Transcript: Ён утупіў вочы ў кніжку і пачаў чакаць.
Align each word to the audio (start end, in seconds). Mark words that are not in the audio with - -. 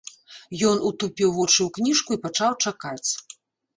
Ён 0.69 0.77
утупіў 0.91 1.29
вочы 1.37 1.57
ў 1.67 1.69
кніжку 1.77 2.09
і 2.17 2.21
пачаў 2.27 2.51
чакаць. 2.67 3.09